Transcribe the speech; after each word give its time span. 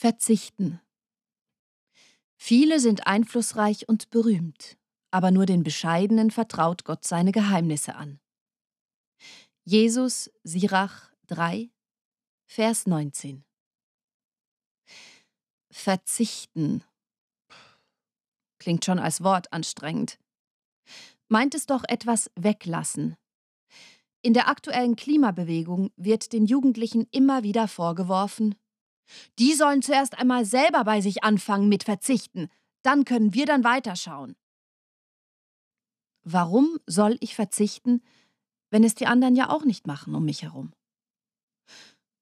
Verzichten. 0.00 0.80
Viele 2.36 2.78
sind 2.78 3.08
einflussreich 3.08 3.88
und 3.88 4.10
berühmt, 4.10 4.78
aber 5.10 5.32
nur 5.32 5.44
den 5.44 5.64
Bescheidenen 5.64 6.30
vertraut 6.30 6.84
Gott 6.84 7.04
seine 7.04 7.32
Geheimnisse 7.32 7.96
an. 7.96 8.20
Jesus, 9.64 10.30
Sirach 10.44 11.10
3, 11.26 11.68
Vers 12.46 12.86
19. 12.86 13.44
Verzichten. 15.68 16.84
Klingt 18.60 18.84
schon 18.84 19.00
als 19.00 19.24
Wort 19.24 19.52
anstrengend. 19.52 20.20
Meint 21.26 21.56
es 21.56 21.66
doch 21.66 21.82
etwas 21.88 22.30
weglassen. 22.36 23.16
In 24.22 24.32
der 24.32 24.46
aktuellen 24.46 24.94
Klimabewegung 24.94 25.90
wird 25.96 26.32
den 26.32 26.46
Jugendlichen 26.46 27.08
immer 27.10 27.42
wieder 27.42 27.66
vorgeworfen, 27.66 28.54
die 29.38 29.54
sollen 29.54 29.82
zuerst 29.82 30.18
einmal 30.18 30.44
selber 30.44 30.84
bei 30.84 31.00
sich 31.00 31.24
anfangen 31.24 31.68
mit 31.68 31.84
Verzichten, 31.84 32.48
dann 32.82 33.04
können 33.04 33.34
wir 33.34 33.46
dann 33.46 33.64
weiterschauen. 33.64 34.36
Warum 36.22 36.78
soll 36.86 37.16
ich 37.20 37.34
verzichten, 37.34 38.02
wenn 38.70 38.84
es 38.84 38.94
die 38.94 39.06
anderen 39.06 39.34
ja 39.34 39.50
auch 39.50 39.64
nicht 39.64 39.86
machen 39.86 40.14
um 40.14 40.24
mich 40.24 40.42
herum? 40.42 40.72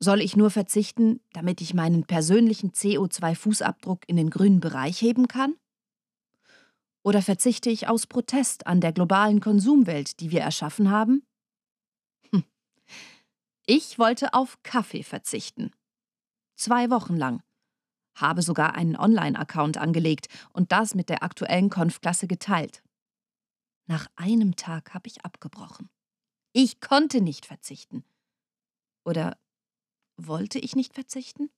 Soll 0.00 0.20
ich 0.20 0.36
nur 0.36 0.50
verzichten, 0.50 1.20
damit 1.32 1.60
ich 1.60 1.74
meinen 1.74 2.04
persönlichen 2.04 2.72
CO2-Fußabdruck 2.72 4.02
in 4.08 4.16
den 4.16 4.30
grünen 4.30 4.58
Bereich 4.58 5.00
heben 5.00 5.28
kann? 5.28 5.54
Oder 7.04 7.22
verzichte 7.22 7.70
ich 7.70 7.88
aus 7.88 8.06
Protest 8.06 8.66
an 8.66 8.80
der 8.80 8.92
globalen 8.92 9.40
Konsumwelt, 9.40 10.20
die 10.20 10.30
wir 10.30 10.40
erschaffen 10.40 10.90
haben? 10.90 11.24
Hm. 12.30 12.44
Ich 13.66 13.98
wollte 13.98 14.34
auf 14.34 14.60
Kaffee 14.64 15.04
verzichten. 15.04 15.70
Zwei 16.56 16.90
Wochen 16.90 17.16
lang. 17.16 17.42
Habe 18.14 18.42
sogar 18.42 18.74
einen 18.74 18.96
Online-Account 18.96 19.78
angelegt 19.78 20.28
und 20.52 20.72
das 20.72 20.94
mit 20.94 21.08
der 21.08 21.22
aktuellen 21.22 21.70
Konfklasse 21.70 22.26
geteilt. 22.26 22.82
Nach 23.86 24.06
einem 24.16 24.56
Tag 24.56 24.94
habe 24.94 25.08
ich 25.08 25.24
abgebrochen. 25.24 25.90
Ich 26.52 26.80
konnte 26.80 27.20
nicht 27.20 27.46
verzichten. 27.46 28.04
Oder 29.04 29.38
wollte 30.16 30.58
ich 30.58 30.76
nicht 30.76 30.94
verzichten? 30.94 31.50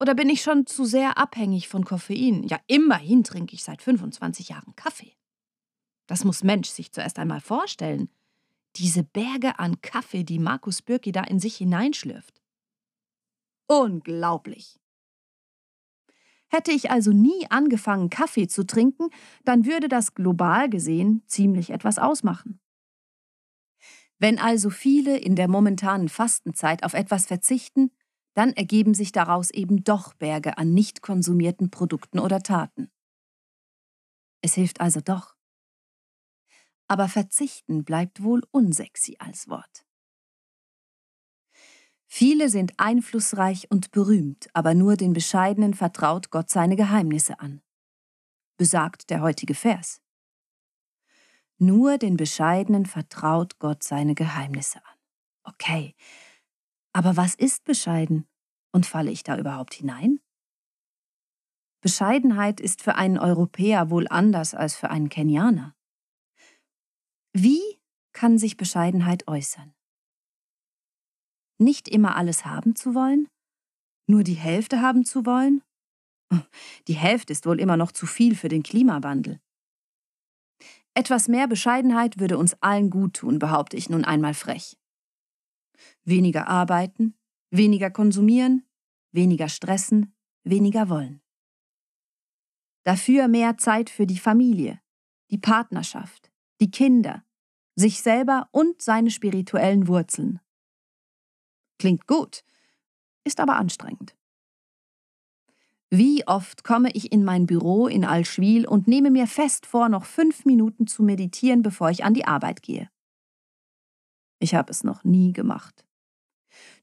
Oder 0.00 0.14
bin 0.14 0.28
ich 0.28 0.42
schon 0.42 0.66
zu 0.66 0.84
sehr 0.84 1.18
abhängig 1.18 1.68
von 1.68 1.84
Koffein? 1.84 2.44
Ja, 2.44 2.58
immerhin 2.66 3.24
trinke 3.24 3.54
ich 3.54 3.64
seit 3.64 3.82
25 3.82 4.50
Jahren 4.50 4.76
Kaffee. 4.76 5.16
Das 6.06 6.24
muss 6.24 6.44
Mensch 6.44 6.68
sich 6.68 6.92
zuerst 6.92 7.18
einmal 7.18 7.40
vorstellen. 7.40 8.08
Diese 8.76 9.02
Berge 9.02 9.58
an 9.58 9.80
Kaffee, 9.80 10.24
die 10.24 10.38
Markus 10.38 10.82
Bürki 10.82 11.12
da 11.12 11.24
in 11.24 11.40
sich 11.40 11.56
hineinschlürft. 11.56 12.40
Unglaublich. 13.68 14.80
Hätte 16.48 16.72
ich 16.72 16.90
also 16.90 17.12
nie 17.12 17.46
angefangen, 17.50 18.10
Kaffee 18.10 18.48
zu 18.48 18.64
trinken, 18.66 19.08
dann 19.44 19.66
würde 19.66 19.88
das 19.88 20.14
global 20.14 20.68
gesehen 20.70 21.22
ziemlich 21.26 21.70
etwas 21.70 21.98
ausmachen. 21.98 22.60
Wenn 24.18 24.38
also 24.38 24.70
viele 24.70 25.16
in 25.18 25.36
der 25.36 25.48
momentanen 25.48 26.08
Fastenzeit 26.08 26.84
auf 26.84 26.94
etwas 26.94 27.26
verzichten, 27.26 27.90
dann 28.34 28.52
ergeben 28.52 28.94
sich 28.94 29.12
daraus 29.12 29.50
eben 29.50 29.84
doch 29.84 30.14
Berge 30.14 30.58
an 30.58 30.72
nicht 30.74 31.02
konsumierten 31.02 31.70
Produkten 31.70 32.18
oder 32.18 32.40
Taten. 32.42 32.90
Es 34.42 34.54
hilft 34.54 34.80
also 34.80 35.00
doch. 35.00 35.36
Aber 36.86 37.08
verzichten 37.08 37.84
bleibt 37.84 38.22
wohl 38.22 38.42
unsexy 38.50 39.16
als 39.18 39.48
Wort. 39.48 39.86
Viele 42.10 42.48
sind 42.48 42.72
einflussreich 42.78 43.70
und 43.70 43.90
berühmt, 43.90 44.48
aber 44.54 44.74
nur 44.74 44.96
den 44.96 45.12
Bescheidenen 45.12 45.74
vertraut 45.74 46.30
Gott 46.30 46.48
seine 46.48 46.74
Geheimnisse 46.74 47.38
an. 47.38 47.60
Besagt 48.56 49.10
der 49.10 49.20
heutige 49.20 49.54
Vers. 49.54 50.00
Nur 51.58 51.98
den 51.98 52.16
Bescheidenen 52.16 52.86
vertraut 52.86 53.58
Gott 53.58 53.82
seine 53.82 54.14
Geheimnisse 54.14 54.78
an. 54.78 54.98
Okay, 55.44 55.94
aber 56.92 57.16
was 57.16 57.34
ist 57.34 57.64
bescheiden? 57.64 58.26
Und 58.72 58.86
falle 58.86 59.10
ich 59.10 59.22
da 59.22 59.38
überhaupt 59.38 59.74
hinein? 59.74 60.20
Bescheidenheit 61.80 62.60
ist 62.60 62.82
für 62.82 62.96
einen 62.96 63.18
Europäer 63.18 63.90
wohl 63.90 64.08
anders 64.08 64.54
als 64.54 64.76
für 64.76 64.90
einen 64.90 65.08
Kenianer. 65.08 65.74
Wie 67.32 67.62
kann 68.12 68.38
sich 68.38 68.56
Bescheidenheit 68.56 69.28
äußern? 69.28 69.74
Nicht 71.58 71.88
immer 71.88 72.16
alles 72.16 72.44
haben 72.44 72.76
zu 72.76 72.94
wollen? 72.94 73.28
Nur 74.06 74.24
die 74.24 74.34
Hälfte 74.34 74.80
haben 74.80 75.04
zu 75.04 75.26
wollen? 75.26 75.62
Die 76.88 76.94
Hälfte 76.94 77.32
ist 77.32 77.46
wohl 77.46 77.60
immer 77.60 77.76
noch 77.76 77.92
zu 77.92 78.06
viel 78.06 78.34
für 78.34 78.48
den 78.48 78.62
Klimawandel. 78.62 79.40
Etwas 80.94 81.28
mehr 81.28 81.46
Bescheidenheit 81.46 82.18
würde 82.18 82.38
uns 82.38 82.54
allen 82.60 82.90
gut 82.90 83.14
tun, 83.14 83.38
behaupte 83.38 83.76
ich 83.76 83.88
nun 83.88 84.04
einmal 84.04 84.34
frech. 84.34 84.76
Weniger 86.04 86.48
arbeiten, 86.48 87.14
weniger 87.50 87.90
konsumieren, 87.90 88.66
weniger 89.12 89.48
stressen, 89.48 90.14
weniger 90.44 90.88
wollen. 90.88 91.20
Dafür 92.84 93.28
mehr 93.28 93.58
Zeit 93.58 93.90
für 93.90 94.06
die 94.06 94.18
Familie, 94.18 94.80
die 95.30 95.38
Partnerschaft, 95.38 96.32
die 96.60 96.70
Kinder, 96.70 97.24
sich 97.76 98.00
selber 98.00 98.48
und 98.50 98.82
seine 98.82 99.10
spirituellen 99.10 99.86
Wurzeln. 99.86 100.40
Klingt 101.78 102.06
gut, 102.06 102.42
ist 103.24 103.40
aber 103.40 103.56
anstrengend. 103.56 104.16
Wie 105.90 106.26
oft 106.26 106.64
komme 106.64 106.90
ich 106.92 107.12
in 107.12 107.24
mein 107.24 107.46
Büro 107.46 107.86
in 107.86 108.04
Alschwil 108.04 108.66
und 108.66 108.88
nehme 108.88 109.10
mir 109.10 109.26
fest 109.26 109.64
vor, 109.64 109.88
noch 109.88 110.04
fünf 110.04 110.44
Minuten 110.44 110.86
zu 110.86 111.02
meditieren, 111.02 111.62
bevor 111.62 111.88
ich 111.90 112.04
an 112.04 112.12
die 112.12 112.26
Arbeit 112.26 112.62
gehe. 112.62 112.90
Ich 114.38 114.54
habe 114.54 114.70
es 114.70 114.84
noch 114.84 115.04
nie 115.04 115.32
gemacht. 115.32 115.86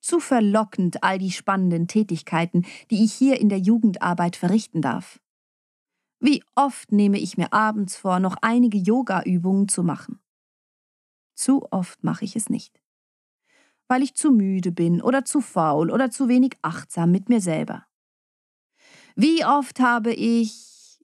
Zu 0.00 0.20
verlockend 0.20 1.02
all 1.02 1.18
die 1.18 1.32
spannenden 1.32 1.88
Tätigkeiten, 1.88 2.64
die 2.90 3.04
ich 3.04 3.12
hier 3.12 3.40
in 3.40 3.48
der 3.48 3.58
Jugendarbeit 3.58 4.36
verrichten 4.36 4.82
darf. 4.82 5.20
Wie 6.20 6.44
oft 6.54 6.92
nehme 6.92 7.18
ich 7.18 7.36
mir 7.36 7.52
abends 7.52 7.96
vor, 7.96 8.20
noch 8.20 8.36
einige 8.42 8.78
Yoga-Übungen 8.78 9.66
zu 9.66 9.82
machen. 9.82 10.20
Zu 11.34 11.66
oft 11.72 12.04
mache 12.04 12.24
ich 12.24 12.36
es 12.36 12.48
nicht 12.48 12.82
weil 13.88 14.02
ich 14.02 14.14
zu 14.14 14.30
müde 14.30 14.72
bin 14.72 15.02
oder 15.02 15.24
zu 15.24 15.40
faul 15.40 15.90
oder 15.90 16.10
zu 16.10 16.28
wenig 16.28 16.56
achtsam 16.62 17.10
mit 17.10 17.28
mir 17.28 17.40
selber. 17.40 17.86
Wie 19.16 19.44
oft 19.44 19.80
habe 19.80 20.12
ich... 20.12 21.00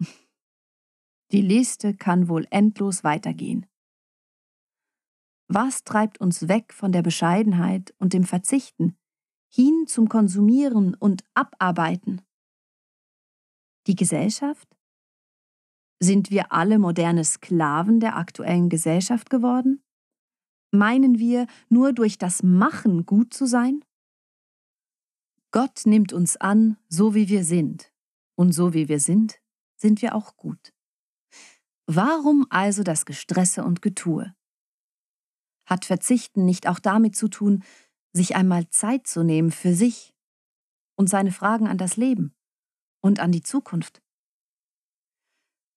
Die 1.32 1.42
Liste 1.42 1.94
kann 1.94 2.28
wohl 2.28 2.46
endlos 2.50 3.04
weitergehen. 3.04 3.66
Was 5.48 5.84
treibt 5.84 6.18
uns 6.18 6.48
weg 6.48 6.72
von 6.72 6.92
der 6.92 7.02
Bescheidenheit 7.02 7.94
und 7.98 8.14
dem 8.14 8.24
Verzichten, 8.24 8.96
hin 9.52 9.84
zum 9.86 10.08
Konsumieren 10.08 10.94
und 10.94 11.24
Abarbeiten? 11.34 12.22
Die 13.86 13.94
Gesellschaft? 13.94 14.68
Sind 16.00 16.30
wir 16.30 16.52
alle 16.52 16.78
moderne 16.78 17.24
Sklaven 17.24 18.00
der 18.00 18.16
aktuellen 18.16 18.68
Gesellschaft 18.68 19.28
geworden? 19.28 19.81
Meinen 20.72 21.18
wir, 21.18 21.46
nur 21.68 21.92
durch 21.92 22.16
das 22.16 22.42
Machen 22.42 23.04
gut 23.04 23.34
zu 23.34 23.46
sein? 23.46 23.84
Gott 25.50 25.82
nimmt 25.84 26.14
uns 26.14 26.38
an, 26.38 26.78
so 26.88 27.14
wie 27.14 27.28
wir 27.28 27.44
sind, 27.44 27.92
und 28.36 28.52
so 28.52 28.72
wie 28.72 28.88
wir 28.88 28.98
sind, 28.98 29.38
sind 29.76 30.00
wir 30.00 30.14
auch 30.14 30.36
gut. 30.36 30.72
Warum 31.86 32.46
also 32.48 32.82
das 32.82 33.04
Gestresse 33.04 33.64
und 33.64 33.82
Getue? 33.82 34.34
Hat 35.66 35.84
Verzichten 35.84 36.46
nicht 36.46 36.66
auch 36.66 36.78
damit 36.78 37.16
zu 37.16 37.28
tun, 37.28 37.62
sich 38.14 38.34
einmal 38.34 38.68
Zeit 38.70 39.06
zu 39.06 39.22
nehmen 39.22 39.50
für 39.50 39.74
sich 39.74 40.14
und 40.96 41.08
seine 41.08 41.32
Fragen 41.32 41.66
an 41.66 41.76
das 41.76 41.96
Leben 41.96 42.34
und 43.02 43.20
an 43.20 43.30
die 43.30 43.42
Zukunft? 43.42 44.02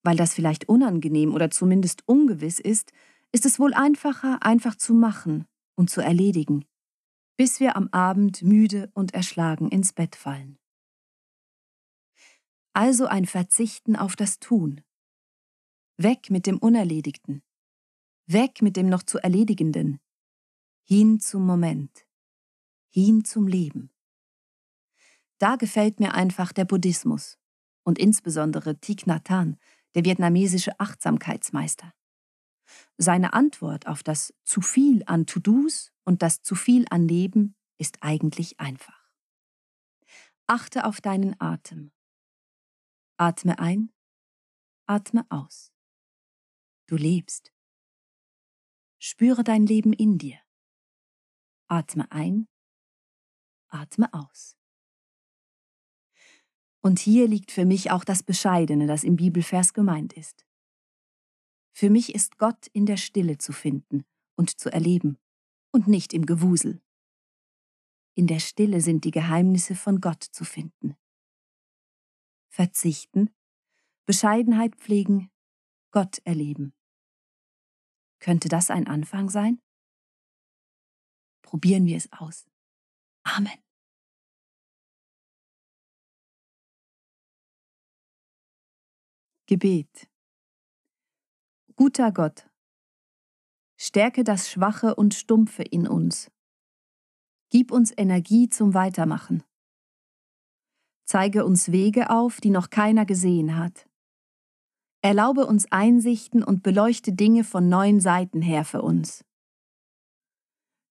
Weil 0.04 0.16
das 0.16 0.34
vielleicht 0.34 0.70
unangenehm 0.70 1.34
oder 1.34 1.52
zumindest 1.52 2.08
ungewiss 2.08 2.60
ist, 2.62 2.94
ist 3.36 3.46
es 3.46 3.60
wohl 3.60 3.74
einfacher, 3.74 4.42
einfach 4.44 4.76
zu 4.76 4.94
machen 4.94 5.46
und 5.76 5.90
zu 5.90 6.00
erledigen, 6.00 6.64
bis 7.36 7.60
wir 7.60 7.76
am 7.76 7.90
Abend 7.90 8.42
müde 8.44 8.90
und 8.94 9.14
erschlagen 9.14 9.68
ins 9.68 9.92
Bett 9.92 10.16
fallen. 10.16 10.58
Also 12.72 13.08
ein 13.08 13.26
Verzichten 13.26 13.98
auf 13.98 14.16
das 14.16 14.40
Tun. 14.40 14.80
Weg 15.98 16.30
mit 16.30 16.48
dem 16.48 16.60
Unerledigten. 16.60 17.44
Weg 18.26 18.62
mit 18.62 18.78
dem 18.78 18.88
noch 18.88 19.04
zu 19.04 19.18
Erledigenden. 19.18 20.00
Hin 20.86 21.20
zum 21.20 21.46
Moment. 21.46 22.08
Hin 22.90 23.26
zum 23.26 23.50
Leben. 23.50 23.92
Da 25.40 25.58
gefällt 25.58 26.00
mir 26.00 26.14
einfach 26.14 26.54
der 26.54 26.64
Buddhismus 26.64 27.38
und 27.84 28.00
insbesondere 28.00 28.80
Thich 28.80 29.06
Nhat 29.08 29.30
Hanh, 29.30 29.58
der 29.94 30.06
vietnamesische 30.06 30.80
Achtsamkeitsmeister. 30.80 31.92
Seine 32.98 33.34
Antwort 33.34 33.88
auf 33.88 34.04
das 34.04 34.34
zu 34.44 34.62
viel 34.62 35.04
an 35.06 35.26
To-Dos 35.26 35.92
und 36.04 36.22
das 36.22 36.42
zu 36.42 36.56
viel 36.56 36.86
an 36.90 37.08
Leben 37.08 37.56
ist 37.78 37.98
eigentlich 38.02 38.60
einfach. 38.60 39.12
Achte 40.48 40.86
auf 40.86 41.02
deinen 41.02 41.40
Atem. 41.40 41.92
Atme 43.18 43.60
ein, 43.60 43.92
atme 44.86 45.26
aus. 45.30 45.72
Du 46.88 46.96
lebst. 46.96 47.52
Spüre 49.00 49.44
dein 49.44 49.66
Leben 49.66 49.94
in 49.94 50.18
dir. 50.18 50.40
Atme 51.68 52.12
ein, 52.12 52.48
atme 53.70 54.14
aus. 54.14 54.56
Und 56.82 57.00
hier 57.00 57.28
liegt 57.28 57.52
für 57.52 57.66
mich 57.66 57.90
auch 57.90 58.04
das 58.04 58.22
Bescheidene, 58.22 58.86
das 58.86 59.04
im 59.04 59.16
Bibelvers 59.16 59.74
gemeint 59.74 60.14
ist. 60.14 60.46
Für 61.78 61.90
mich 61.90 62.16
ist 62.16 62.38
Gott 62.38 62.68
in 62.68 62.86
der 62.86 62.96
Stille 62.96 63.38
zu 63.38 63.52
finden 63.52 64.06
und 64.38 64.62
zu 64.62 64.72
erleben 64.72 65.18
und 65.74 65.90
nicht 65.90 66.14
im 66.14 66.26
Gewusel. 66.26 66.82
In 68.14 68.28
der 68.28 68.40
Stille 68.40 68.80
sind 68.80 69.04
die 69.04 69.12
Geheimnisse 69.12 69.76
von 69.76 70.00
Gott 70.00 70.24
zu 70.24 70.46
finden. 70.46 70.96
Verzichten, 72.48 73.30
Bescheidenheit 74.06 74.78
pflegen, 74.78 75.30
Gott 75.92 76.20
erleben. 76.20 76.74
Könnte 78.20 78.48
das 78.48 78.70
ein 78.72 78.88
Anfang 78.88 79.30
sein? 79.30 79.62
Probieren 81.42 81.86
wir 81.88 81.98
es 81.98 82.10
aus. 82.14 82.46
Amen. 83.24 83.62
Gebet 89.46 90.10
Guter 91.78 92.14
Gott, 92.14 92.50
stärke 93.76 94.24
das 94.24 94.50
Schwache 94.50 94.96
und 94.96 95.14
Stumpfe 95.14 95.62
in 95.62 95.90
uns. 95.90 96.32
Gib 97.50 97.70
uns 97.70 97.92
Energie 97.98 98.48
zum 98.48 98.74
Weitermachen. 98.74 99.44
Zeige 101.04 101.44
uns 101.44 101.74
Wege 101.74 102.12
auf, 102.12 102.40
die 102.40 102.50
noch 102.50 102.70
keiner 102.70 103.06
gesehen 103.06 103.58
hat. 103.58 103.90
Erlaube 105.02 105.46
uns 105.46 105.70
Einsichten 105.70 106.46
und 106.46 106.64
beleuchte 106.64 107.12
Dinge 107.12 107.44
von 107.44 107.68
neuen 107.68 108.00
Seiten 108.00 108.42
her 108.42 108.64
für 108.64 108.82
uns. 108.82 109.26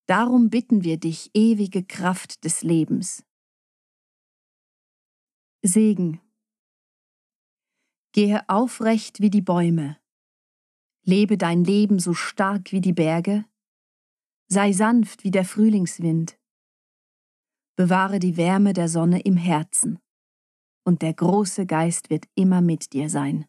Darum 0.05 0.51
bitten 0.51 0.85
wir 0.85 0.99
dich, 0.99 1.31
ewige 1.33 1.83
Kraft 1.83 2.45
des 2.45 2.63
Lebens. 2.63 3.25
Segen. 5.63 6.21
Gehe 8.13 8.47
aufrecht 8.51 9.21
wie 9.21 9.31
die 9.31 9.41
Bäume. 9.41 9.99
Lebe 11.07 11.37
dein 11.37 11.65
Leben 11.65 11.99
so 11.99 12.15
stark 12.15 12.73
wie 12.73 12.81
die 12.81 12.95
Berge. 12.95 13.45
Sei 14.49 14.73
sanft 14.73 15.23
wie 15.23 15.31
der 15.31 15.45
Frühlingswind. 15.45 16.39
Bewahre 17.77 18.19
die 18.19 18.37
Wärme 18.37 18.73
der 18.73 18.89
Sonne 18.89 19.21
im 19.21 19.37
Herzen, 19.37 19.99
und 20.85 21.03
der 21.03 21.13
große 21.13 21.67
Geist 21.67 22.09
wird 22.09 22.27
immer 22.35 22.63
mit 22.63 22.93
dir 22.93 23.11
sein. 23.11 23.47